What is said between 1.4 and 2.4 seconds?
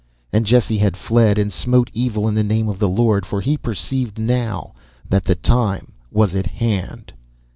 smote evil in